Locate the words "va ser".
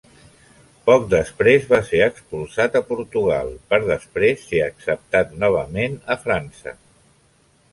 1.73-1.99